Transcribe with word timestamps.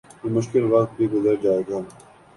یہ 0.23 0.29
مشکل 0.37 0.63
وقت 0.71 0.91
بھی 0.97 1.05
گزر 1.13 1.35
جائے 1.43 1.61
گا 1.69 1.79